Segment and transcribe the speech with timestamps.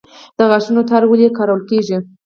[0.37, 1.97] د غاښونو تار ولې کارول کیږي؟